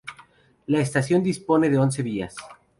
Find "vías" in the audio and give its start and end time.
2.01-2.35